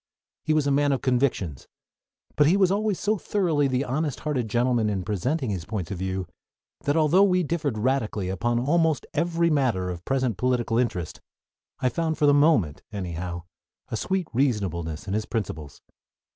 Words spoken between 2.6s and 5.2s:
always so thoroughly the honest hearted gentleman in